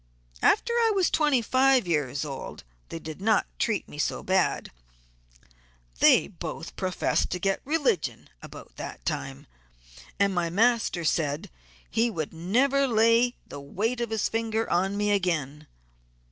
After 0.41 0.73
I 0.73 0.91
was 0.95 1.11
twenty 1.11 1.43
five 1.43 1.87
years 1.87 2.25
old 2.25 2.63
they 2.89 2.97
did 2.97 3.21
not 3.21 3.45
treat 3.59 3.87
me 3.87 3.99
so 3.99 4.23
bad; 4.23 4.71
they 5.99 6.27
both 6.27 6.75
professed 6.75 7.29
to 7.29 7.39
get 7.39 7.61
religion 7.65 8.27
about 8.41 8.77
that 8.77 9.05
time; 9.05 9.45
and 10.19 10.33
my 10.33 10.49
master 10.49 11.05
said 11.05 11.51
he 11.87 12.09
would 12.09 12.33
never 12.33 12.87
lay 12.87 13.35
the 13.45 13.59
weight 13.61 14.01
of 14.01 14.09
his 14.09 14.27
finger 14.27 14.67
on 14.71 14.97
me 14.97 15.11
again. 15.11 15.67